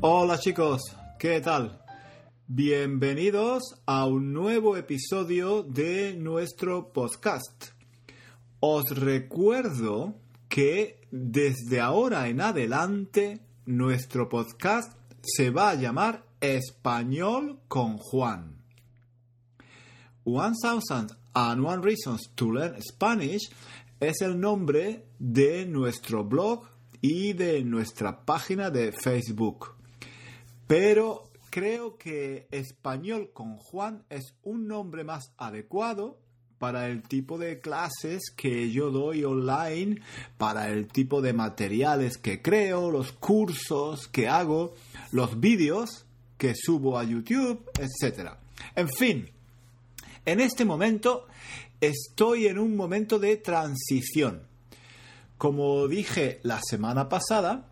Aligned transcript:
Hola 0.00 0.38
chicos, 0.38 0.80
¿qué 1.18 1.40
tal? 1.40 1.82
Bienvenidos 2.46 3.82
a 3.84 4.06
un 4.06 4.32
nuevo 4.32 4.76
episodio 4.76 5.64
de 5.64 6.14
nuestro 6.14 6.92
podcast. 6.92 7.72
Os 8.60 8.96
recuerdo 8.96 10.14
que 10.48 11.00
desde 11.10 11.80
ahora 11.80 12.28
en 12.28 12.40
adelante 12.40 13.40
nuestro 13.66 14.28
podcast 14.28 14.96
se 15.20 15.50
va 15.50 15.70
a 15.70 15.74
llamar 15.74 16.24
Español 16.40 17.58
con 17.66 17.98
Juan. 17.98 18.62
One 20.22 20.54
Thousand 20.62 21.10
and 21.34 21.66
One 21.66 21.82
Reasons 21.82 22.30
to 22.36 22.52
Learn 22.52 22.80
Spanish 22.80 23.50
es 23.98 24.20
el 24.20 24.38
nombre 24.38 25.06
de 25.18 25.66
nuestro 25.66 26.22
blog 26.22 26.68
y 27.00 27.32
de 27.32 27.64
nuestra 27.64 28.24
página 28.24 28.70
de 28.70 28.92
Facebook. 28.92 29.77
Pero 30.68 31.30
creo 31.48 31.96
que 31.96 32.46
Español 32.50 33.30
con 33.32 33.56
Juan 33.56 34.04
es 34.10 34.34
un 34.42 34.68
nombre 34.68 35.02
más 35.02 35.32
adecuado 35.38 36.18
para 36.58 36.88
el 36.88 37.02
tipo 37.02 37.38
de 37.38 37.60
clases 37.60 38.30
que 38.36 38.70
yo 38.70 38.90
doy 38.90 39.24
online, 39.24 40.02
para 40.36 40.68
el 40.68 40.86
tipo 40.86 41.22
de 41.22 41.32
materiales 41.32 42.18
que 42.18 42.42
creo, 42.42 42.90
los 42.90 43.12
cursos 43.12 44.08
que 44.08 44.28
hago, 44.28 44.74
los 45.10 45.40
vídeos 45.40 46.04
que 46.36 46.54
subo 46.54 46.98
a 46.98 47.04
YouTube, 47.04 47.64
etc. 47.80 48.32
En 48.76 48.90
fin, 48.90 49.30
en 50.26 50.40
este 50.40 50.66
momento 50.66 51.28
estoy 51.80 52.46
en 52.46 52.58
un 52.58 52.76
momento 52.76 53.18
de 53.18 53.38
transición. 53.38 54.42
Como 55.38 55.88
dije 55.88 56.40
la 56.42 56.60
semana 56.62 57.08
pasada, 57.08 57.70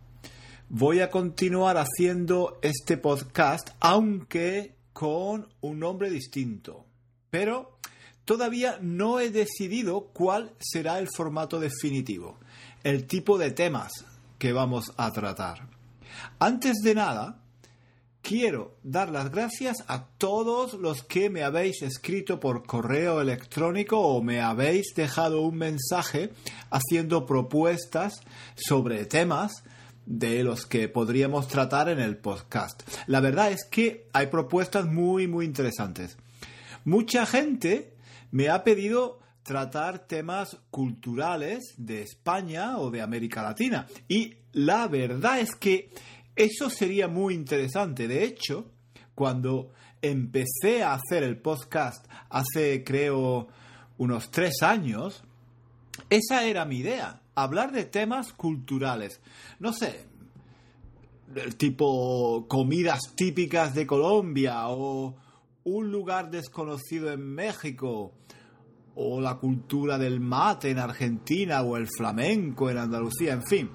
voy 0.69 1.01
a 1.01 1.11
continuar 1.11 1.77
haciendo 1.77 2.59
este 2.63 2.97
podcast, 2.97 3.71
aunque 3.81 4.75
con 4.93 5.49
un 5.61 5.79
nombre 5.79 6.11
distinto. 6.11 6.85
Pero 7.31 7.79
todavía 8.25 8.79
no 8.81 9.21
he 9.21 9.31
decidido 9.31 10.09
cuál 10.13 10.53
será 10.59 10.99
el 10.99 11.09
formato 11.15 11.61
definitivo, 11.61 12.39
el 12.83 13.07
tipo 13.07 13.39
de 13.39 13.51
temas 13.53 13.93
que 14.39 14.53
vamos 14.53 14.93
a 14.97 15.13
tratar. 15.13 15.69
Antes 16.39 16.79
de 16.83 16.95
nada, 16.95 17.41
quiero 18.23 18.75
dar 18.83 19.11
las 19.11 19.31
gracias 19.31 19.85
a 19.87 20.07
todos 20.19 20.75
los 20.75 21.03
que 21.03 21.31
me 21.31 21.45
habéis 21.45 21.83
escrito 21.83 22.41
por 22.41 22.65
correo 22.65 23.21
electrónico 23.21 24.01
o 24.01 24.23
me 24.23 24.41
habéis 24.41 24.95
dejado 24.97 25.43
un 25.43 25.59
mensaje 25.59 26.33
haciendo 26.71 27.25
propuestas 27.25 28.15
sobre 28.57 29.05
temas 29.05 29.63
de 30.07 30.45
los 30.45 30.67
que 30.67 30.89
podríamos 30.89 31.49
tratar 31.49 31.89
en 31.89 31.99
el 31.99 32.17
podcast. 32.17 32.83
La 33.09 33.21
verdad 33.21 33.51
es 33.51 33.65
que 33.71 34.09
hay 34.13 34.29
propuestas 34.29 34.87
muy, 34.87 35.27
muy 35.27 35.45
interesantes. 35.45 36.17
Mucha 36.85 37.27
gente 37.27 37.95
me 38.31 38.49
ha 38.49 38.63
pedido 38.65 39.19
tratar 39.43 40.07
temas 40.07 40.57
culturales 40.71 41.75
de 41.77 42.03
España 42.03 42.79
o 42.79 42.91
de 42.91 43.03
América 43.03 43.43
Latina. 43.43 43.87
Y 44.09 44.35
la 44.53 44.89
verdad 44.89 45.41
es 45.41 45.55
que 45.55 45.91
eso 46.35 46.71
sería 46.71 47.09
muy 47.09 47.35
interesante. 47.35 48.09
De 48.09 48.25
hecho, 48.25 48.71
cuando 49.15 49.73
empecé 50.03 50.83
a 50.83 50.95
hacer 50.95 51.25
el 51.25 51.39
podcast 51.39 52.07
hace, 52.29 52.85
creo, 52.85 53.49
unos 53.99 54.31
tres 54.31 54.63
años, 54.63 55.23
esa 56.11 56.45
era 56.45 56.65
mi 56.65 56.79
idea 56.79 57.21
hablar 57.37 57.71
de 57.71 57.85
temas 57.85 58.33
culturales. 58.33 59.21
No 59.61 59.73
sé, 59.73 60.07
tipo 61.57 62.47
comidas 62.49 63.15
típicas 63.15 63.75
de 63.75 63.87
Colombia 63.87 64.69
o 64.69 65.15
un 65.65 65.93
lugar 65.93 66.31
desconocido 66.31 67.13
en 67.13 67.21
México 67.21 68.15
o 68.95 69.21
la 69.21 69.37
cultura 69.37 69.99
del 69.99 70.21
mate 70.21 70.71
en 70.71 70.79
Argentina 70.79 71.63
o 71.63 71.77
el 71.77 71.87
flamenco 71.87 72.71
en 72.71 72.79
Andalucía, 72.79 73.35
en 73.35 73.45
fin. 73.45 73.71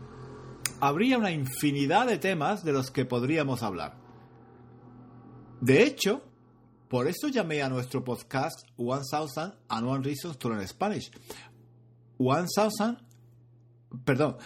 Habría 0.79 1.19
una 1.19 1.31
infinidad 1.31 2.07
de 2.07 2.17
temas 2.17 2.63
de 2.63 2.73
los 2.73 2.89
que 2.89 3.05
podríamos 3.05 3.61
hablar. 3.61 3.97
De 5.59 5.83
hecho, 5.83 6.23
por 6.87 7.07
eso 7.07 7.27
llamé 7.27 7.61
a 7.61 7.69
nuestro 7.69 8.03
podcast 8.03 8.67
One 8.77 9.03
Thousand 9.09 9.53
and 9.69 9.87
One 9.87 10.03
Reasons 10.03 10.39
to 10.39 10.49
Learn 10.49 10.67
Spanish. 10.67 11.11
One 12.17 12.47
Thousand 12.55 13.10
perdón, 14.05 14.37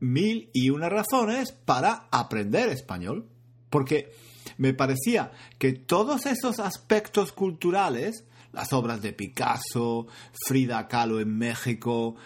mil 0.00 0.50
y 0.52 0.70
una 0.70 0.88
razones 0.88 1.52
para 1.52 2.08
aprender 2.10 2.68
español. 2.68 3.28
Porque 3.70 4.12
me 4.58 4.74
parecía 4.74 5.32
que 5.58 5.72
todos 5.72 6.26
esos 6.26 6.58
aspectos 6.58 7.32
culturales, 7.32 8.24
las 8.52 8.72
obras 8.72 9.00
de 9.00 9.12
Picasso, 9.12 10.06
Frida 10.46 10.88
Kahlo 10.88 11.20
en 11.20 11.36
México, 11.36 12.16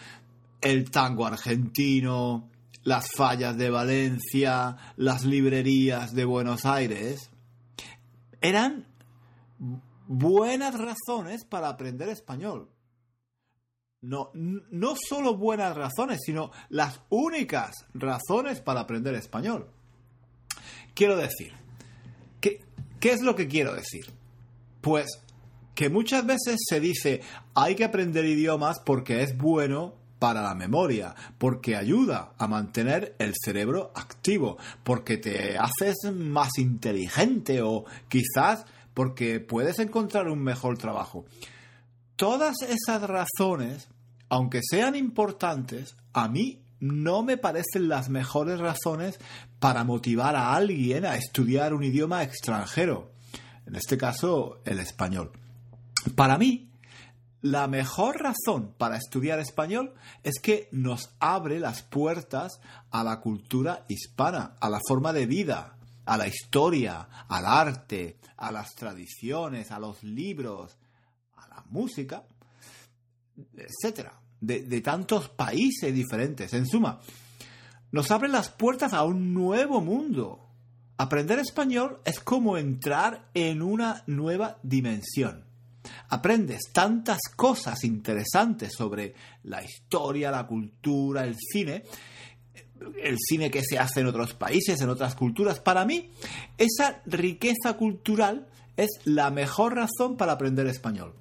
el 0.60 0.90
tango 0.90 1.26
argentino, 1.26 2.48
las 2.82 3.10
fallas 3.12 3.56
de 3.56 3.70
Valencia, 3.70 4.76
las 4.96 5.24
librerías 5.24 6.14
de 6.14 6.24
Buenos 6.24 6.64
Aires, 6.64 7.30
eran 8.40 8.86
buenas 10.06 10.74
razones 10.78 11.44
para 11.44 11.68
aprender 11.68 12.08
español 12.08 12.68
no, 14.00 14.30
no 14.34 14.94
solo 14.96 15.36
buenas 15.36 15.76
razones, 15.76 16.20
sino 16.24 16.50
las 16.68 17.00
únicas 17.08 17.86
razones 17.94 18.60
para 18.60 18.80
aprender 18.80 19.14
español. 19.14 19.68
Quiero 20.94 21.16
decir, 21.16 21.52
¿qué, 22.40 22.60
¿qué 23.00 23.12
es 23.12 23.22
lo 23.22 23.34
que 23.34 23.48
quiero 23.48 23.74
decir? 23.74 24.06
Pues 24.80 25.06
que 25.74 25.90
muchas 25.90 26.24
veces 26.24 26.56
se 26.66 26.80
dice 26.80 27.20
hay 27.54 27.74
que 27.74 27.84
aprender 27.84 28.24
idiomas 28.24 28.80
porque 28.84 29.22
es 29.22 29.36
bueno 29.36 29.94
para 30.18 30.42
la 30.42 30.54
memoria, 30.54 31.14
porque 31.38 31.76
ayuda 31.76 32.32
a 32.38 32.46
mantener 32.46 33.14
el 33.18 33.34
cerebro 33.34 33.92
activo, 33.94 34.56
porque 34.82 35.18
te 35.18 35.58
haces 35.58 36.10
más 36.12 36.58
inteligente 36.58 37.60
o 37.60 37.84
quizás 38.08 38.64
porque 38.94 39.40
puedes 39.40 39.78
encontrar 39.78 40.28
un 40.28 40.42
mejor 40.42 40.78
trabajo. 40.78 41.26
Todas 42.16 42.56
esas 42.62 43.03
razones 43.03 43.88
aunque 44.28 44.60
sean 44.69 44.97
importantes, 44.97 45.97
a 46.12 46.28
mí 46.28 46.62
no 46.81 47.22
me 47.22 47.37
parecen 47.37 47.88
las 47.88 48.09
mejores 48.09 48.59
razones 48.59 49.19
para 49.60 49.84
motivar 49.84 50.37
a 50.37 50.55
alguien 50.55 51.06
a 51.06 51.16
estudiar 51.16 51.72
un 51.72 51.84
idioma 51.84 52.22
extranjero, 52.22 53.12
en 53.66 53.76
este 53.76 53.97
caso 53.97 54.60
el 54.65 54.81
español. 54.81 55.32
Para 56.15 56.38
mí, 56.38 56.71
la 57.41 57.69
mejor 57.69 58.21
razón 58.21 58.75
para 58.76 58.97
estudiar 58.97 59.38
español 59.38 59.94
es 60.25 60.41
que 60.43 60.69
nos 60.72 61.10
abre 61.21 61.60
las 61.60 61.82
puertas 61.82 62.60
a 62.91 63.05
la 63.05 63.21
cultura 63.21 63.84
hispana, 63.88 64.56
a 64.60 64.69
la 64.69 64.81
forma 64.87 65.12
de 65.12 65.26
vida, 65.26 65.76
a 66.05 66.16
la 66.16 66.26
historia, 66.26 67.09
al 67.28 67.47
arte, 67.47 68.19
a 68.37 68.50
las 68.50 68.75
tradiciones, 68.75 69.71
a 69.71 69.78
los 69.78 70.03
libros, 70.03 70.76
música 71.71 72.25
etcétera, 73.56 74.12
de, 74.41 74.81
tantos 74.81 75.28
países 75.28 75.94
diferentes. 75.94 76.53
En 76.53 76.67
suma, 76.67 77.00
nos 77.93 78.11
abre 78.11 78.28
las 78.28 78.49
puertas 78.50 78.93
a 78.93 79.05
un 79.05 79.34
nuevo 79.34 79.81
mundo. 79.81 80.43
Aprender 80.99 81.39
español 81.39 82.00
es 82.05 82.21
como 82.21 82.56
entrar 82.56 83.28
en 83.34 83.62
una 83.62 84.03
nueva 84.06 84.59
dimensión. 84.62 85.44
Aprendes 86.09 86.72
tantas 86.72 87.21
cosas 87.37 87.84
interesantes 87.84 88.73
sobre 88.73 89.15
la 89.44 89.62
historia, 89.62 90.31
la 90.31 90.47
cultura, 90.47 91.25
el 91.25 91.37
cine, 91.37 91.85
el 93.02 93.17
cine 93.19 93.50
que 93.50 93.62
se 93.62 93.79
hace 93.79 94.00
en 94.00 94.06
otros 94.06 94.35
países, 94.35 94.81
en 94.81 94.88
otras 94.88 95.14
culturas. 95.14 95.61
Para 95.61 95.85
mí, 95.85 96.11
esa 96.59 97.02
riqueza 97.06 97.75
cultural 97.76 98.49
es 98.76 98.88
la 99.05 99.31
mejor 99.31 99.76
razón 99.76 100.17
para 100.17 100.32
aprender 100.32 100.67
español. 100.67 101.14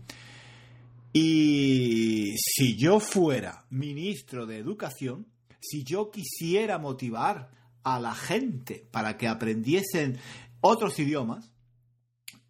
Y 1.18 2.36
si 2.38 2.76
yo 2.76 3.00
fuera 3.00 3.64
ministro 3.70 4.46
de 4.46 4.58
Educación, 4.58 5.28
si 5.62 5.86
yo 5.86 6.12
quisiera 6.12 6.78
motivar 6.78 7.52
a 7.84 8.02
la 8.02 8.14
gente 8.14 8.86
para 8.92 9.16
que 9.16 9.30
aprendiesen 9.30 10.18
otros 10.60 11.00
idiomas, 11.00 11.54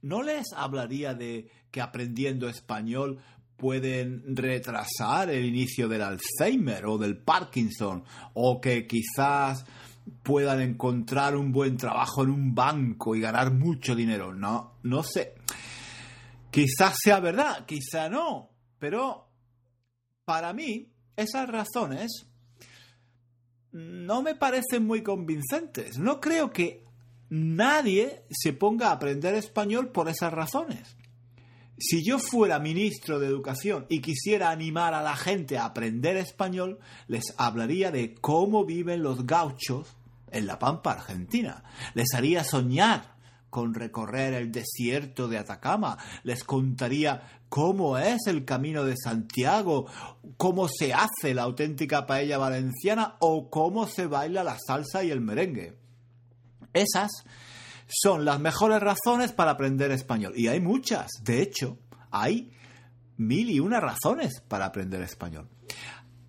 no 0.02 0.24
les 0.24 0.52
hablaría 0.52 1.14
de 1.14 1.52
que 1.70 1.80
aprendiendo 1.80 2.50
español 2.50 3.20
pueden 3.56 4.36
retrasar 4.36 5.30
el 5.30 5.46
inicio 5.46 5.88
del 5.88 6.02
Alzheimer 6.02 6.88
o 6.88 6.98
del 6.98 7.18
Parkinson, 7.18 8.04
o 8.34 8.60
que 8.60 8.88
quizás 8.88 9.64
puedan 10.24 10.60
encontrar 10.60 11.36
un 11.36 11.52
buen 11.52 11.78
trabajo 11.78 12.24
en 12.24 12.32
un 12.32 12.56
banco 12.56 13.16
y 13.16 13.22
ganar 13.22 13.54
mucho 13.54 13.94
dinero. 13.94 14.34
No, 14.34 14.80
no 14.82 15.04
sé. 15.04 15.36
Quizás 16.50 16.96
sea 17.00 17.20
verdad, 17.20 17.64
quizá 17.68 18.10
no, 18.10 18.55
pero 18.80 19.28
para 20.26 20.54
mí, 20.54 20.92
esas 21.16 21.48
razones 21.48 22.28
no 23.72 24.22
me 24.22 24.36
parecen 24.36 24.86
muy 24.86 25.04
convincentes. 25.04 25.98
No 25.98 26.20
creo 26.22 26.52
que 26.52 26.84
nadie 27.30 28.24
se 28.30 28.54
ponga 28.54 28.90
a 28.90 28.94
aprender 28.94 29.36
español 29.36 29.90
por 29.90 30.10
esas 30.10 30.32
razones. 30.32 30.96
Si 31.78 32.06
yo 32.06 32.20
fuera 32.20 32.58
ministro 32.60 33.20
de 33.20 33.28
Educación 33.28 33.86
y 33.90 34.00
quisiera 34.00 34.50
animar 34.50 34.94
a 34.94 35.04
la 35.04 35.18
gente 35.18 35.58
a 35.58 35.66
aprender 35.66 36.16
español, 36.16 36.80
les 37.08 37.34
hablaría 37.38 37.92
de 37.92 38.16
cómo 38.16 38.64
viven 38.64 39.04
los 39.04 39.26
gauchos 39.26 39.98
en 40.32 40.48
la 40.48 40.58
Pampa 40.58 40.94
Argentina. 40.94 41.66
Les 41.94 42.14
haría 42.14 42.46
soñar 42.46 43.15
con 43.56 43.74
recorrer 43.74 44.34
el 44.34 44.52
desierto 44.52 45.30
de 45.30 45.38
Atacama. 45.38 45.98
Les 46.24 46.44
contaría 46.44 47.40
cómo 47.48 47.98
es 47.98 48.28
el 48.28 48.44
camino 48.44 48.84
de 48.84 48.96
Santiago, 49.02 49.86
cómo 50.36 50.68
se 50.68 50.94
hace 50.94 51.34
la 51.34 51.44
auténtica 51.44 52.06
paella 52.06 52.38
valenciana 52.38 53.16
o 53.20 53.50
cómo 53.50 53.88
se 53.88 54.08
baila 54.08 54.44
la 54.44 54.58
salsa 54.60 55.06
y 55.06 55.12
el 55.12 55.22
merengue. 55.22 55.74
Esas 56.74 57.10
son 57.88 58.26
las 58.26 58.42
mejores 58.42 58.82
razones 58.82 59.32
para 59.32 59.52
aprender 59.52 59.90
español. 59.92 60.34
Y 60.36 60.50
hay 60.50 60.60
muchas. 60.60 61.08
De 61.24 61.42
hecho, 61.42 61.78
hay 62.12 62.52
mil 63.16 63.50
y 63.50 63.62
una 63.62 63.80
razones 63.80 64.42
para 64.46 64.66
aprender 64.66 65.02
español. 65.02 65.48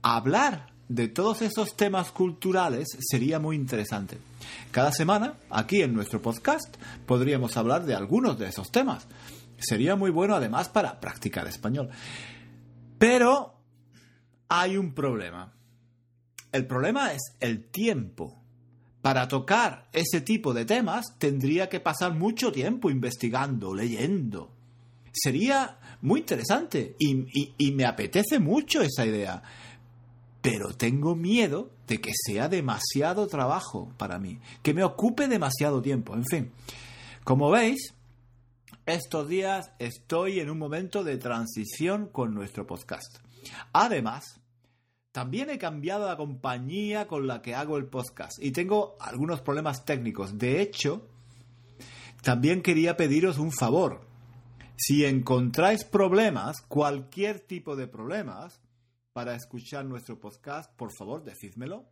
Hablar 0.01 0.76
de 0.89 1.09
todos 1.09 1.43
esos 1.43 1.77
temas 1.77 2.13
culturales 2.13 2.89
sería 3.01 3.39
muy 3.39 3.57
interesante. 3.57 4.19
Cada 4.71 4.93
semana, 4.93 5.35
aquí 5.51 5.83
en 5.83 5.95
nuestro 5.95 6.23
podcast, 6.23 6.77
podríamos 7.07 7.57
hablar 7.57 7.85
de 7.85 7.95
algunos 7.95 8.39
de 8.39 8.49
esos 8.49 8.71
temas. 8.71 9.07
Sería 9.59 9.97
muy 9.97 10.11
bueno 10.11 10.35
además 10.35 10.69
para 10.69 11.01
practicar 11.01 11.47
español. 11.49 11.89
Pero 12.99 13.55
hay 14.49 14.77
un 14.77 14.95
problema. 14.95 15.53
El 16.53 16.67
problema 16.67 17.13
es 17.13 17.35
el 17.41 17.65
tiempo. 17.71 18.43
Para 19.03 19.29
tocar 19.29 19.89
ese 19.93 20.21
tipo 20.21 20.53
de 20.53 20.65
temas 20.65 21.17
tendría 21.19 21.69
que 21.69 21.81
pasar 21.81 22.15
mucho 22.15 22.51
tiempo 22.51 22.91
investigando, 22.91 23.75
leyendo. 23.75 24.53
Sería 25.13 25.79
muy 26.03 26.21
interesante 26.21 26.97
y, 26.99 27.73
me 27.73 27.85
apetece 27.85 28.39
mucho 28.39 28.83
esa 28.83 29.07
idea 29.07 29.43
pero 30.47 30.69
tengo 30.69 31.17
miedo 31.17 31.73
de 31.89 32.01
que 32.01 32.13
sea 32.15 32.49
demasiado 32.49 33.27
trabajo 33.27 33.93
para 33.97 34.21
mí, 34.21 34.39
que 34.63 34.75
me 34.75 34.85
ocupe 34.85 35.27
demasiado 35.27 35.83
tiempo, 35.83 36.15
en 36.15 36.25
fin. 36.25 36.53
Como 37.25 37.51
veis, 37.51 37.95
estos 38.87 39.27
días 39.27 39.73
estoy 39.81 40.39
en 40.39 40.49
un 40.49 40.57
momento 40.57 41.03
de 41.03 41.17
transición 41.17 42.07
con 42.07 42.33
nuestro 42.33 42.65
podcast. 42.65 43.19
Además, 43.73 44.41
también 45.11 45.51
he 45.51 45.59
cambiado 45.59 46.07
la 46.07 46.17
compañía 46.17 47.09
con 47.09 47.27
la 47.27 47.43
que 47.43 47.57
hago 47.57 47.77
el 47.77 47.87
podcast 47.87 48.41
y 48.41 48.53
tengo 48.53 48.97
algunos 49.01 49.41
problemas 49.41 49.85
técnicos. 49.85 50.39
De 50.39 50.63
hecho, 50.63 51.09
también 52.23 52.63
quería 52.63 52.97
pediros 52.97 53.39
un 53.39 53.51
favor. 53.51 54.07
Si 54.77 55.07
encontráis 55.07 55.83
problemas, 55.83 56.61
cualquier 56.69 57.41
tipo 57.41 57.75
de 57.75 57.89
problemas, 57.89 58.61
para 59.17 59.35
escuchar 59.35 59.87
nuestro 59.87 60.21
podcast, 60.21 60.71
por 60.77 60.93
favor, 60.93 61.25
decídmelo. 61.25 61.87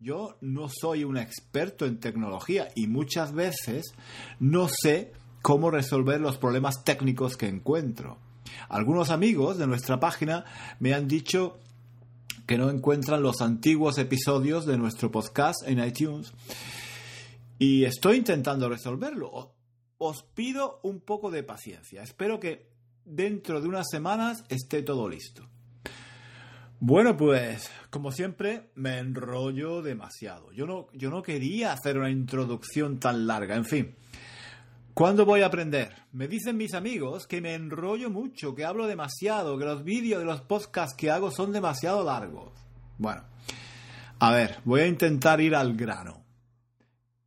Yo 0.00 0.36
no 0.40 0.68
soy 0.68 1.04
un 1.04 1.16
experto 1.16 1.86
en 1.86 2.00
tecnología 2.00 2.72
y 2.74 2.88
muchas 2.88 3.32
veces 3.32 3.94
no 4.40 4.66
sé 4.66 5.12
cómo 5.42 5.70
resolver 5.70 6.20
los 6.20 6.38
problemas 6.38 6.82
técnicos 6.82 7.36
que 7.36 7.46
encuentro. 7.46 8.18
Algunos 8.68 9.10
amigos 9.10 9.58
de 9.58 9.68
nuestra 9.68 10.00
página 10.00 10.44
me 10.80 10.92
han 10.92 11.06
dicho 11.06 11.56
que 12.48 12.58
no 12.58 12.68
encuentran 12.68 13.22
los 13.22 13.42
antiguos 13.42 13.96
episodios 13.98 14.66
de 14.66 14.76
nuestro 14.76 15.12
podcast 15.12 15.58
en 15.68 15.78
iTunes 15.78 16.32
y 17.60 17.84
estoy 17.84 18.16
intentando 18.16 18.68
resolverlo. 18.68 19.54
Os 19.98 20.24
pido 20.24 20.80
un 20.82 20.98
poco 20.98 21.30
de 21.30 21.44
paciencia. 21.44 22.02
Espero 22.02 22.40
que 22.40 22.72
dentro 23.04 23.60
de 23.60 23.68
unas 23.68 23.86
semanas 23.88 24.42
esté 24.48 24.82
todo 24.82 25.08
listo. 25.08 25.48
Bueno, 26.82 27.14
pues 27.14 27.70
como 27.90 28.10
siempre 28.10 28.70
me 28.74 28.96
enrollo 28.96 29.82
demasiado. 29.82 30.50
Yo 30.52 30.66
no, 30.66 30.86
yo 30.94 31.10
no 31.10 31.22
quería 31.22 31.74
hacer 31.74 31.98
una 31.98 32.08
introducción 32.08 32.98
tan 32.98 33.26
larga. 33.26 33.54
En 33.54 33.66
fin, 33.66 33.94
¿cuándo 34.94 35.26
voy 35.26 35.42
a 35.42 35.46
aprender? 35.46 35.94
Me 36.12 36.26
dicen 36.26 36.56
mis 36.56 36.72
amigos 36.72 37.26
que 37.26 37.42
me 37.42 37.54
enrollo 37.54 38.08
mucho, 38.08 38.54
que 38.54 38.64
hablo 38.64 38.86
demasiado, 38.86 39.58
que 39.58 39.66
los 39.66 39.84
vídeos 39.84 40.20
de 40.20 40.24
los 40.24 40.40
podcasts 40.40 40.96
que 40.96 41.10
hago 41.10 41.30
son 41.30 41.52
demasiado 41.52 42.02
largos. 42.02 42.54
Bueno, 42.96 43.24
a 44.18 44.30
ver, 44.30 44.60
voy 44.64 44.80
a 44.80 44.86
intentar 44.86 45.42
ir 45.42 45.54
al 45.54 45.76
grano. 45.76 46.24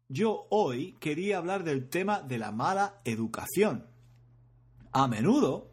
Yo 0.10 0.48
hoy 0.50 0.98
quería 1.00 1.38
hablar 1.38 1.64
del 1.64 1.90
tema 1.90 2.22
de 2.22 2.40
la 2.40 2.52
mala 2.52 3.02
educación. 3.06 3.86
A 4.92 5.08
menudo 5.08 5.73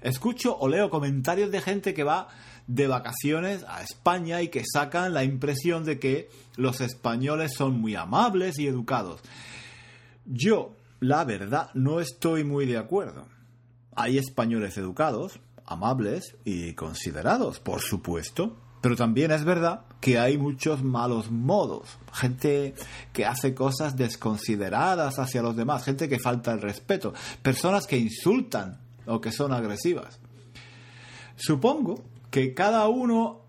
escucho 0.00 0.56
o 0.58 0.68
leo 0.68 0.90
comentarios 0.90 1.50
de 1.50 1.60
gente 1.60 1.94
que 1.94 2.04
va 2.04 2.28
de 2.66 2.86
vacaciones 2.86 3.64
a 3.66 3.82
España 3.82 4.42
y 4.42 4.48
que 4.48 4.62
sacan 4.70 5.14
la 5.14 5.24
impresión 5.24 5.84
de 5.84 5.98
que 5.98 6.28
los 6.56 6.80
españoles 6.80 7.54
son 7.54 7.80
muy 7.80 7.94
amables 7.96 8.58
y 8.58 8.66
educados. 8.66 9.20
Yo, 10.26 10.76
la 11.00 11.24
verdad, 11.24 11.70
no 11.74 12.00
estoy 12.00 12.44
muy 12.44 12.66
de 12.66 12.76
acuerdo. 12.76 13.26
Hay 13.96 14.18
españoles 14.18 14.76
educados, 14.76 15.40
amables 15.64 16.36
y 16.44 16.74
considerados, 16.74 17.58
por 17.58 17.80
supuesto, 17.80 18.56
pero 18.80 18.96
también 18.96 19.30
es 19.30 19.44
verdad 19.44 19.84
que 20.00 20.18
hay 20.18 20.38
muchos 20.38 20.84
malos 20.84 21.30
modos, 21.30 21.98
gente 22.12 22.74
que 23.12 23.26
hace 23.26 23.54
cosas 23.54 23.96
desconsideradas 23.96 25.18
hacia 25.18 25.42
los 25.42 25.56
demás, 25.56 25.84
gente 25.84 26.08
que 26.08 26.20
falta 26.20 26.52
el 26.52 26.60
respeto, 26.60 27.12
personas 27.42 27.86
que 27.86 27.98
insultan 27.98 28.78
o 29.08 29.20
que 29.20 29.32
son 29.32 29.52
agresivas. 29.52 30.20
Supongo 31.36 32.04
que 32.30 32.54
cada 32.54 32.86
uno 32.88 33.42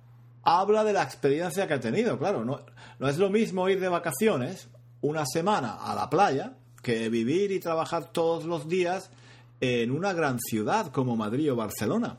habla 0.44 0.84
de 0.84 0.94
la 0.94 1.04
experiencia 1.04 1.68
que 1.68 1.76
ha 1.76 1.80
tenido. 1.80 2.18
Claro, 2.18 2.46
no, 2.46 2.60
no 2.98 3.08
es 3.08 3.18
lo 3.18 3.30
mismo 3.30 3.70
ir 3.70 3.80
de 3.80 3.90
vacaciones 3.90 4.70
una 5.02 5.26
semana 5.26 5.74
a 5.74 5.96
la 5.96 6.10
playa 6.10 6.54
que 6.82 7.10
vivir 7.10 7.52
y 7.52 7.60
trabajar 7.60 8.12
todos 8.12 8.46
los 8.46 8.68
días 8.68 9.12
en 9.62 9.92
una 9.92 10.14
gran 10.14 10.40
ciudad 10.40 10.88
como 10.88 11.16
Madrid 11.16 11.52
o 11.52 11.56
Barcelona. 11.56 12.18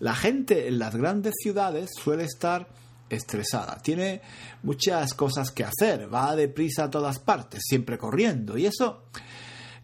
La 0.00 0.14
gente 0.14 0.68
en 0.68 0.78
las 0.78 0.96
grandes 0.96 1.34
ciudades 1.40 1.90
suele 1.96 2.24
estar 2.24 2.68
estresada, 3.08 3.78
tiene 3.82 4.22
muchas 4.62 5.14
cosas 5.14 5.50
que 5.50 5.64
hacer, 5.64 6.12
va 6.12 6.36
deprisa 6.36 6.84
a 6.84 6.90
todas 6.90 7.18
partes, 7.18 7.62
siempre 7.64 7.98
corriendo, 7.98 8.56
y 8.56 8.66
eso, 8.66 9.02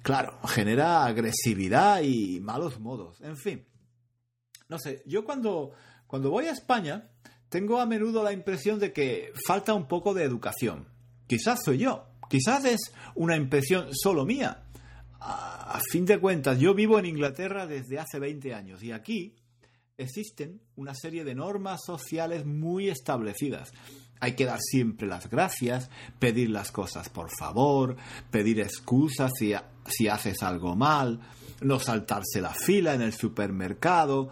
claro, 0.07 0.39
genera 0.47 1.05
agresividad 1.05 2.01
y 2.01 2.39
malos 2.39 2.79
modos. 2.79 3.21
En 3.23 3.37
fin, 3.37 3.67
no 4.69 4.79
sé, 4.79 5.03
yo 5.05 5.25
cuando 5.25 5.73
cuando 6.07 6.31
voy 6.31 6.47
a 6.47 6.53
España, 6.53 7.11
tengo 7.49 7.81
a 7.81 7.87
menudo 7.87 8.23
la 8.23 8.33
impresión 8.33 8.79
de 8.79 8.93
que 8.93 9.33
falta 9.47 9.75
un 9.75 9.89
poco 9.89 10.15
de 10.15 10.23
educación. 10.23 10.87
Quizás 11.27 11.65
soy 11.65 11.79
yo, 11.79 12.07
quizás 12.31 12.65
es 12.65 12.93
una 13.17 13.37
impresión 13.37 13.89
solo 13.93 14.25
mía. 14.25 14.63
A, 15.19 15.81
fin 15.91 16.05
de 16.05 16.21
cuentas, 16.21 16.61
yo 16.61 16.73
vivo 16.75 16.99
en 17.01 17.07
Inglaterra 17.07 17.67
desde 17.67 17.99
hace 17.99 18.21
20 18.21 18.55
años 18.55 18.83
y 18.85 18.93
aquí 18.93 19.35
existen 19.99 20.61
una 20.77 20.95
serie 20.95 21.25
de 21.25 21.35
normas 21.35 21.81
sociales 21.85 22.47
muy 22.47 22.89
establecidas. 22.89 23.73
Hay 24.21 24.35
que 24.35 24.47
dar 24.47 24.61
siempre 24.61 25.07
las 25.07 25.29
gracias, 25.29 25.91
pedir 26.19 26.51
las 26.51 26.73
cosas 26.73 27.09
por 27.09 27.31
favor, 27.31 27.97
pedir 28.31 28.61
excusas 28.61 29.33
si, 29.39 29.53
si 29.87 30.09
haces 30.09 30.43
algo 30.43 30.75
mal, 30.75 31.21
no 31.61 31.79
saltarse 31.79 32.41
la 32.41 32.55
fila 32.55 32.95
en 32.95 33.03
el 33.03 33.13
supermercado, 33.13 34.31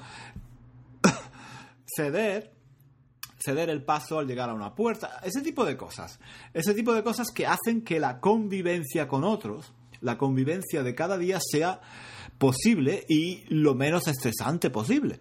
ceder, 1.97 2.53
ceder 3.39 3.69
el 3.69 3.83
paso 3.83 4.19
al 4.19 4.27
llegar 4.27 4.49
a 4.49 4.55
una 4.55 4.75
puerta, 4.75 5.21
ese 5.23 5.43
tipo 5.43 5.65
de 5.65 5.77
cosas. 5.77 6.19
Ese 6.55 6.75
tipo 6.75 6.95
de 6.95 7.03
cosas 7.03 7.31
que 7.31 7.47
hacen 7.47 7.83
que 7.83 8.01
la 8.01 8.21
convivencia 8.21 9.07
con 9.07 9.23
otros, 9.25 9.73
la 10.01 10.17
convivencia 10.19 10.83
de 10.83 10.95
cada 10.95 11.19
día 11.19 11.39
sea 11.41 11.81
posible 12.39 13.05
y 13.09 13.45
lo 13.49 13.75
menos 13.75 14.09
estresante 14.09 14.71
posible. 14.71 15.21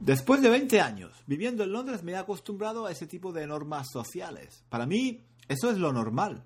Después 0.00 0.42
de 0.42 0.50
20 0.50 0.80
años 0.80 1.12
viviendo 1.26 1.64
en 1.64 1.72
Londres 1.72 2.02
me 2.02 2.12
he 2.12 2.16
acostumbrado 2.16 2.86
a 2.86 2.92
ese 2.92 3.06
tipo 3.06 3.32
de 3.32 3.46
normas 3.46 3.88
sociales. 3.92 4.64
Para 4.68 4.86
mí 4.86 5.22
eso 5.48 5.70
es 5.70 5.78
lo 5.78 5.92
normal. 5.92 6.42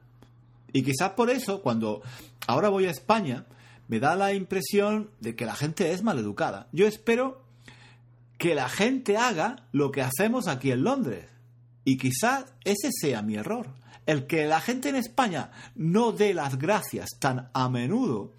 Y 0.72 0.82
quizás 0.82 1.10
por 1.10 1.30
eso, 1.30 1.62
cuando 1.62 2.02
ahora 2.46 2.68
voy 2.68 2.86
a 2.86 2.90
España, 2.90 3.46
me 3.88 4.00
da 4.00 4.16
la 4.16 4.34
impresión 4.34 5.10
de 5.20 5.34
que 5.34 5.46
la 5.46 5.54
gente 5.54 5.92
es 5.92 6.02
maleducada. 6.02 6.68
Yo 6.72 6.86
espero 6.86 7.42
que 8.36 8.54
la 8.54 8.68
gente 8.68 9.16
haga 9.16 9.66
lo 9.72 9.90
que 9.90 10.02
hacemos 10.02 10.46
aquí 10.46 10.70
en 10.70 10.84
Londres. 10.84 11.26
Y 11.84 11.96
quizás 11.96 12.52
ese 12.64 12.90
sea 12.92 13.22
mi 13.22 13.36
error. 13.36 13.68
El 14.04 14.26
que 14.26 14.46
la 14.46 14.60
gente 14.60 14.90
en 14.90 14.96
España 14.96 15.50
no 15.74 16.12
dé 16.12 16.34
las 16.34 16.58
gracias 16.58 17.08
tan 17.18 17.50
a 17.52 17.68
menudo 17.68 18.34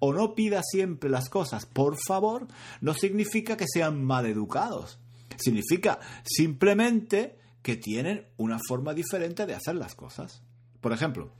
o 0.00 0.12
no 0.12 0.34
pida 0.34 0.62
siempre 0.62 1.08
las 1.08 1.28
cosas 1.28 1.66
por 1.66 1.96
favor, 1.96 2.48
no 2.80 2.94
significa 2.94 3.56
que 3.56 3.66
sean 3.72 4.02
maleducados. 4.04 4.98
Significa 5.36 6.00
simplemente 6.24 7.38
que 7.62 7.76
tienen 7.76 8.26
una 8.36 8.58
forma 8.66 8.92
diferente 8.94 9.46
de 9.46 9.54
hacer 9.54 9.76
las 9.76 9.94
cosas. 9.94 10.42
Por 10.80 10.92
ejemplo, 10.92 11.32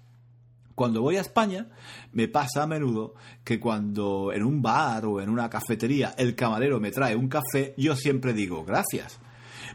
Cuando 0.74 1.02
voy 1.02 1.16
a 1.18 1.20
España, 1.20 1.68
me 2.12 2.26
pasa 2.26 2.62
a 2.62 2.66
menudo 2.66 3.14
que 3.44 3.60
cuando 3.60 4.32
en 4.32 4.42
un 4.42 4.62
bar 4.62 5.04
o 5.04 5.20
en 5.20 5.28
una 5.28 5.50
cafetería 5.50 6.14
el 6.16 6.34
camarero 6.34 6.80
me 6.80 6.90
trae 6.90 7.14
un 7.14 7.28
café, 7.28 7.74
yo 7.76 7.94
siempre 7.96 8.32
digo 8.32 8.64
gracias. 8.64 9.18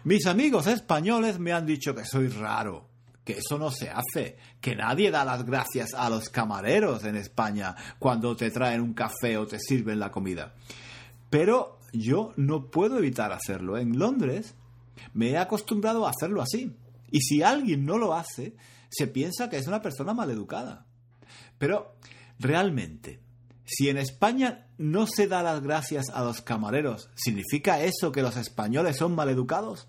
Mis 0.04 0.25
amigos 0.25 0.65
españoles 0.65 1.38
me 1.38 1.51
han 1.51 1.68
dicho 1.68 1.94
que 1.94 2.06
soy 2.06 2.30
raro, 2.30 2.89
que 3.25 3.34
eso 3.34 3.58
no 3.58 3.72
se 3.72 3.89
hace, 3.89 4.38
que 4.62 4.75
nadie 4.75 5.12
da 5.12 5.25
las 5.25 5.46
gracias 5.46 5.94
a 5.96 6.10
los 6.10 6.29
camareros 6.29 7.03
en 7.03 7.15
España 7.15 7.75
cuando 8.00 8.36
te 8.36 8.51
traen 8.51 8.82
un 8.82 8.94
café 8.94 9.38
o 9.38 9.48
te 9.48 9.60
sirven 9.60 10.00
la 10.00 10.12
comida. 10.12 10.53
Pero 11.29 11.79
yo 11.91 12.32
no 12.38 12.70
puedo 12.70 13.00
evitar 13.00 13.34
hacerlo. 13.34 13.77
En 13.77 13.98
Londres 13.98 14.53
me 15.13 15.32
he 15.32 15.38
acostumbrado 15.38 16.05
a 16.05 16.12
hacerlo 16.12 16.41
así. 16.41 16.75
Y 17.12 17.22
si 17.22 17.41
alguien 17.41 17.86
no 17.86 17.98
lo 17.98 18.13
hace, 18.13 18.55
se 18.89 19.08
piensa 19.08 19.50
que 19.50 19.58
es 19.58 19.67
una 19.67 19.82
persona 19.82 20.13
maleducada. 20.13 20.86
Pero, 21.58 21.96
realmente, 22.39 23.20
si 23.65 23.89
en 23.89 23.98
España 23.98 24.67
no 24.77 25.08
se 25.08 25.27
da 25.27 25.41
las 25.41 25.62
gracias 25.62 26.10
a 26.10 26.24
los 26.24 26.41
camareros, 26.41 27.10
¿significa 27.15 27.82
eso 27.82 28.12
que 28.12 28.22
los 28.22 28.38
españoles 28.38 28.98
son 28.98 29.15
maleducados? 29.15 29.88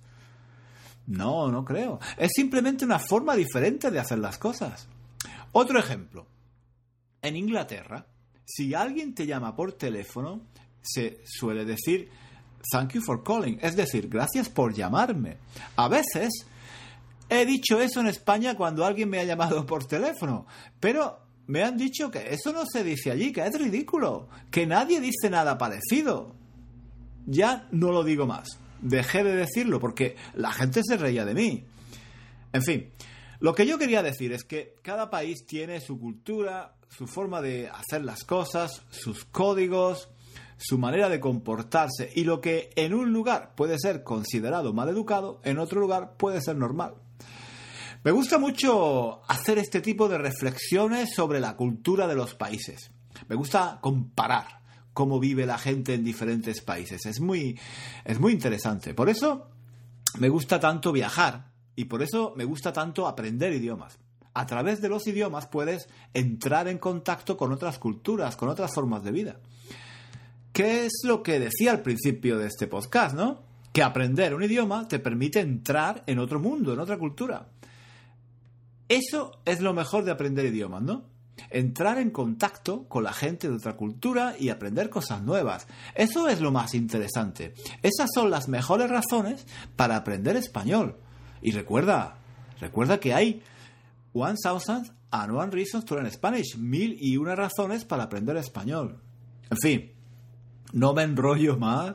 No, 1.06 1.50
no 1.50 1.64
creo. 1.64 2.00
Es 2.16 2.32
simplemente 2.34 2.84
una 2.84 2.98
forma 2.98 3.36
diferente 3.36 3.90
de 3.90 3.98
hacer 3.98 4.18
las 4.18 4.38
cosas. 4.38 4.88
Otro 5.52 5.78
ejemplo. 5.78 6.26
En 7.22 7.36
Inglaterra, 7.36 8.06
si 8.44 8.74
alguien 8.74 9.14
te 9.14 9.26
llama 9.26 9.54
por 9.54 9.72
teléfono, 9.72 10.42
se 10.82 11.20
suele 11.24 11.64
decir 11.64 12.10
thank 12.70 12.92
you 12.92 13.00
for 13.00 13.22
calling, 13.22 13.58
es 13.62 13.76
decir, 13.76 14.08
gracias 14.08 14.48
por 14.48 14.74
llamarme. 14.74 15.38
A 15.76 15.88
veces 15.88 16.46
he 17.28 17.44
dicho 17.46 17.80
eso 17.80 18.00
en 18.00 18.08
España 18.08 18.56
cuando 18.56 18.84
alguien 18.84 19.08
me 19.08 19.18
ha 19.18 19.24
llamado 19.24 19.66
por 19.66 19.84
teléfono, 19.84 20.46
pero 20.80 21.20
me 21.46 21.62
han 21.62 21.76
dicho 21.76 22.10
que 22.10 22.32
eso 22.34 22.52
no 22.52 22.64
se 22.66 22.82
dice 22.82 23.10
allí, 23.10 23.32
que 23.32 23.46
es 23.46 23.58
ridículo, 23.58 24.28
que 24.50 24.66
nadie 24.66 25.00
dice 25.00 25.30
nada 25.30 25.58
parecido. 25.58 26.34
Ya 27.26 27.68
no 27.72 27.90
lo 27.90 28.04
digo 28.04 28.26
más. 28.26 28.58
Dejé 28.80 29.24
de 29.24 29.34
decirlo 29.34 29.80
porque 29.80 30.16
la 30.34 30.52
gente 30.52 30.82
se 30.86 30.96
reía 30.96 31.24
de 31.24 31.34
mí. 31.34 31.64
En 32.52 32.62
fin, 32.62 32.90
lo 33.40 33.54
que 33.54 33.66
yo 33.66 33.78
quería 33.78 34.02
decir 34.02 34.32
es 34.32 34.44
que 34.44 34.76
cada 34.82 35.10
país 35.10 35.44
tiene 35.46 35.80
su 35.80 35.98
cultura, 35.98 36.76
su 36.88 37.06
forma 37.06 37.40
de 37.42 37.68
hacer 37.68 38.04
las 38.04 38.24
cosas, 38.24 38.82
sus 38.90 39.24
códigos, 39.24 40.08
su 40.56 40.78
manera 40.78 41.08
de 41.08 41.20
comportarse 41.20 42.10
y 42.14 42.24
lo 42.24 42.40
que 42.40 42.70
en 42.76 42.94
un 42.94 43.12
lugar 43.12 43.54
puede 43.54 43.78
ser 43.78 44.02
considerado 44.02 44.72
mal 44.72 44.88
educado, 44.88 45.40
en 45.44 45.58
otro 45.58 45.80
lugar 45.80 46.16
puede 46.16 46.40
ser 46.40 46.56
normal. 46.56 46.94
Me 48.04 48.10
gusta 48.12 48.38
mucho 48.38 49.22
hacer 49.28 49.58
este 49.58 49.80
tipo 49.80 50.08
de 50.08 50.18
reflexiones 50.18 51.14
sobre 51.14 51.40
la 51.40 51.56
cultura 51.56 52.06
de 52.06 52.14
los 52.14 52.34
países. 52.34 52.90
Me 53.28 53.34
gusta 53.34 53.78
comparar 53.80 54.60
cómo 54.96 55.20
vive 55.20 55.44
la 55.44 55.58
gente 55.58 55.92
en 55.92 56.02
diferentes 56.02 56.62
países. 56.62 57.04
Es 57.04 57.20
muy, 57.20 57.60
es 58.06 58.18
muy 58.18 58.32
interesante. 58.32 58.94
Por 58.94 59.10
eso 59.10 59.50
me 60.18 60.30
gusta 60.30 60.58
tanto 60.58 60.90
viajar 60.90 61.52
y 61.76 61.84
por 61.84 62.02
eso 62.02 62.32
me 62.34 62.46
gusta 62.46 62.72
tanto 62.72 63.06
aprender 63.06 63.52
idiomas. 63.52 63.98
A 64.32 64.46
través 64.46 64.80
de 64.80 64.88
los 64.88 65.06
idiomas 65.06 65.48
puedes 65.48 65.90
entrar 66.14 66.66
en 66.66 66.78
contacto 66.78 67.36
con 67.36 67.52
otras 67.52 67.78
culturas, 67.78 68.36
con 68.36 68.48
otras 68.48 68.72
formas 68.72 69.04
de 69.04 69.12
vida. 69.12 69.36
¿Qué 70.54 70.86
es 70.86 71.02
lo 71.04 71.22
que 71.22 71.40
decía 71.40 71.72
al 71.72 71.82
principio 71.82 72.38
de 72.38 72.46
este 72.46 72.66
podcast, 72.66 73.14
no? 73.14 73.42
Que 73.74 73.82
aprender 73.82 74.34
un 74.34 74.44
idioma 74.44 74.88
te 74.88 74.98
permite 74.98 75.40
entrar 75.40 76.04
en 76.06 76.18
otro 76.18 76.40
mundo, 76.40 76.72
en 76.72 76.78
otra 76.78 76.96
cultura. 76.96 77.50
Eso 78.88 79.42
es 79.44 79.60
lo 79.60 79.74
mejor 79.74 80.04
de 80.04 80.12
aprender 80.12 80.46
idiomas, 80.46 80.80
¿no? 80.80 81.15
Entrar 81.50 81.98
en 81.98 82.10
contacto 82.10 82.84
con 82.88 83.04
la 83.04 83.12
gente 83.12 83.48
de 83.48 83.56
otra 83.56 83.76
cultura 83.76 84.34
y 84.38 84.48
aprender 84.48 84.90
cosas 84.90 85.22
nuevas. 85.22 85.66
Eso 85.94 86.28
es 86.28 86.40
lo 86.40 86.50
más 86.50 86.74
interesante. 86.74 87.54
Esas 87.82 88.08
son 88.14 88.30
las 88.30 88.48
mejores 88.48 88.90
razones 88.90 89.46
para 89.76 89.96
aprender 89.96 90.36
español. 90.36 90.96
Y 91.42 91.52
recuerda, 91.52 92.18
recuerda 92.60 92.98
que 92.98 93.14
hay 93.14 93.42
one 94.12 94.36
thousand 94.42 94.92
and 95.10 95.32
one 95.32 95.50
reasons 95.52 95.84
to 95.84 95.94
learn 95.94 96.10
Spanish. 96.10 96.56
Mil 96.56 96.96
y 96.98 97.16
una 97.16 97.36
razones 97.36 97.84
para 97.84 98.04
aprender 98.04 98.36
español. 98.36 99.00
En 99.50 99.58
fin, 99.58 99.92
no 100.72 100.94
me 100.94 101.02
enrollo 101.02 101.56
más. 101.58 101.94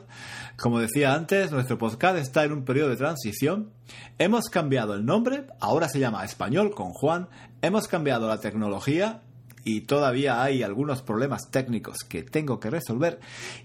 Como 0.56 0.78
decía 0.78 1.14
antes, 1.14 1.50
nuestro 1.50 1.78
podcast 1.78 2.16
está 2.16 2.44
en 2.44 2.52
un 2.52 2.64
periodo 2.64 2.90
de 2.90 2.96
transición. 2.96 3.70
Hemos 4.18 4.48
cambiado 4.48 4.94
el 4.94 5.04
nombre, 5.04 5.46
ahora 5.60 5.88
se 5.88 5.98
llama 5.98 6.24
Español 6.24 6.74
con 6.74 6.90
Juan. 6.90 7.28
Hemos 7.60 7.88
cambiado 7.88 8.28
la 8.28 8.38
tecnología 8.38 9.22
y 9.64 9.82
todavía 9.82 10.42
hay 10.42 10.62
algunos 10.62 11.02
problemas 11.02 11.50
técnicos 11.50 11.98
que 12.08 12.22
tengo 12.22 12.58
que 12.58 12.70
resolver. 12.70 13.20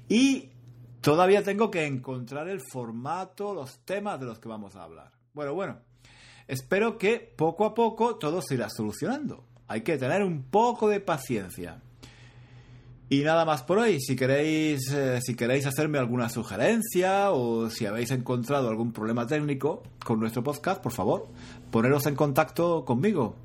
Y 0.08 0.50
todavía 1.02 1.44
tengo 1.44 1.72
que 1.72 1.86
encontrar 1.86 2.48
el 2.50 2.62
formato, 2.62 3.54
los 3.54 3.80
temas 3.80 4.20
de 4.20 4.26
los 4.26 4.40
que 4.40 4.50
vamos 4.50 4.76
a 4.76 4.84
hablar. 4.84 5.12
Bueno, 5.34 5.54
bueno, 5.54 5.80
espero 6.48 6.98
que 6.98 7.34
poco 7.36 7.66
a 7.66 7.74
poco 7.74 8.16
todo 8.16 8.42
se 8.42 8.56
irá 8.56 8.70
solucionando. 8.70 9.44
Hay 9.68 9.82
que 9.82 9.98
tener 9.98 10.24
un 10.24 10.44
poco 10.44 10.88
de 10.88 11.00
paciencia. 11.00 11.82
Y 13.10 13.20
nada 13.20 13.46
más 13.46 13.64
por 13.64 13.78
hoy. 13.78 14.02
Si 14.02 14.18
queréis, 14.18 14.92
eh, 14.92 15.20
si 15.22 15.36
queréis 15.36 15.66
hacerme 15.66 15.98
alguna 15.98 16.28
sugerencia 16.28 17.32
o 17.32 17.70
si 17.70 17.86
habéis 17.86 18.12
encontrado 18.12 18.68
algún 18.68 18.92
problema 18.92 19.26
técnico 19.26 19.84
con 20.06 20.20
nuestro 20.20 20.44
podcast, 20.44 20.82
por 20.82 20.92
favor, 20.92 21.28
poneros 21.72 22.06
en 22.06 22.16
contacto 22.16 22.84
conmigo. 22.84 23.36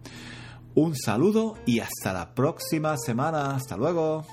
Un 0.75 0.97
saludo 0.97 1.55
y 1.67 1.81
hasta 1.81 2.15
la 2.15 2.35
próxima 2.35 2.97
semana. 2.97 3.55
Hasta 3.55 3.77
luego. 3.77 4.25